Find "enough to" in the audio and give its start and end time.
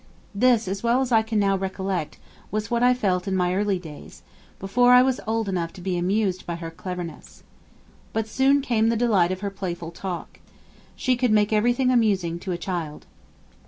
5.47-5.79